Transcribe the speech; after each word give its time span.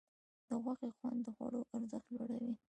د 0.47 0.49
غوښې 0.63 0.89
خوند 0.97 1.19
د 1.23 1.27
خوړو 1.35 1.61
ارزښت 1.75 2.07
لوړوي. 2.15 2.53